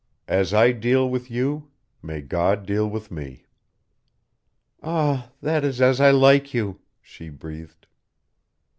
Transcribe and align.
As 0.27 0.51
I 0.51 0.71
deal 0.71 1.07
with 1.07 1.29
you, 1.29 1.69
may 2.01 2.21
God 2.21 2.65
deal 2.65 2.89
with 2.89 3.11
me." 3.11 3.45
"Ah, 4.81 5.29
that 5.43 5.63
is 5.63 5.79
as 5.79 6.01
I 6.01 6.09
like 6.09 6.55
you," 6.55 6.79
she 7.03 7.29
breathed. 7.29 7.85